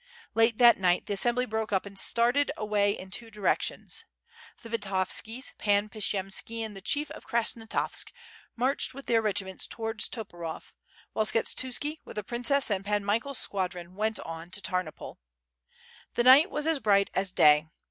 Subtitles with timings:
[0.33, 4.05] Late that night the assembly broke up and started away in two djrcK?tions.
[4.63, 8.11] The Vitovskia, Pan Pshiyemski and the Chief of Krasnostavsk,
[8.55, 10.73] marched with their regiments towards Toporov,
[11.13, 15.19] while Skshetuski, with the princess and Pan Michael's squadron, went on to Tamopol.
[16.15, 17.67] The night wa:« as bright as day.